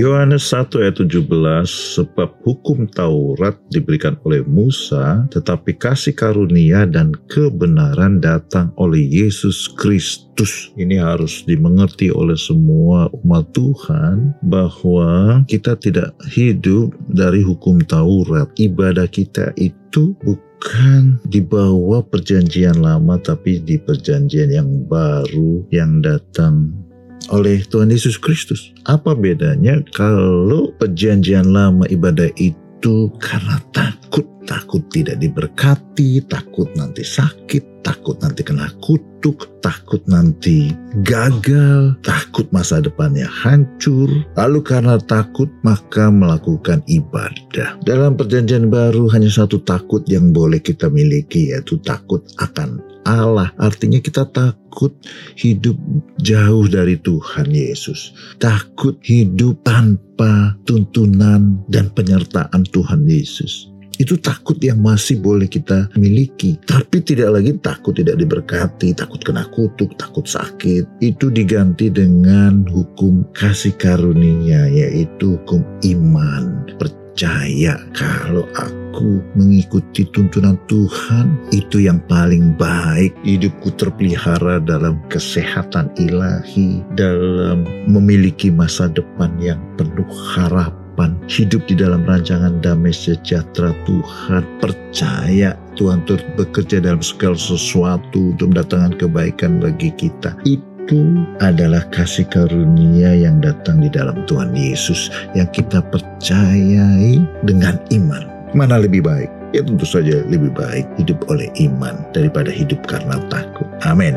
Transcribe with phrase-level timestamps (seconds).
[0.00, 1.28] Yohanes 1 ayat 17
[1.68, 10.72] sebab hukum Taurat diberikan oleh Musa tetapi kasih karunia dan kebenaran datang oleh Yesus Kristus.
[10.80, 18.48] Ini harus dimengerti oleh semua umat Tuhan bahwa kita tidak hidup dari hukum Taurat.
[18.56, 26.88] Ibadah kita itu bukan di bawah perjanjian lama tapi di perjanjian yang baru yang datang
[27.30, 28.74] oleh Tuhan Yesus Kristus.
[28.86, 37.84] Apa bedanya kalau perjanjian lama ibadah itu karena takut, takut tidak diberkati, takut nanti sakit,
[37.86, 40.72] takut nanti kena kutuk, takut nanti
[41.04, 44.08] gagal, takut masa depannya hancur.
[44.34, 47.76] Lalu karena takut maka melakukan ibadah.
[47.84, 53.52] Dalam perjanjian baru hanya satu takut yang boleh kita miliki yaitu takut akan Allah.
[53.56, 54.92] Artinya kita takut
[55.38, 55.76] hidup
[56.20, 58.12] jauh dari Tuhan Yesus.
[58.40, 63.70] Takut hidup tanpa tuntunan dan penyertaan Tuhan Yesus.
[64.00, 66.56] Itu takut yang masih boleh kita miliki.
[66.64, 70.88] Tapi tidak lagi takut tidak diberkati, takut kena kutuk, takut sakit.
[71.04, 76.64] Itu diganti dengan hukum kasih karunia yaitu hukum iman.
[76.80, 83.14] Percaya kalau aku aku mengikuti tuntunan Tuhan, itu yang paling baik.
[83.22, 91.14] Hidupku terpelihara dalam kesehatan ilahi, dalam memiliki masa depan yang penuh harapan.
[91.30, 94.42] Hidup di dalam rancangan damai sejahtera Tuhan.
[94.58, 100.34] Percaya Tuhan turut bekerja dalam segala sesuatu untuk mendatangkan kebaikan bagi kita.
[100.42, 105.08] Itu adalah kasih karunia yang datang di dalam Tuhan Yesus.
[105.38, 109.30] Yang kita percayai dengan iman Mana lebih baik?
[109.54, 113.66] Ya tentu saja lebih baik hidup oleh iman daripada hidup karena takut.
[113.86, 114.14] Amin.